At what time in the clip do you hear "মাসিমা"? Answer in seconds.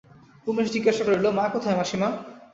1.79-2.07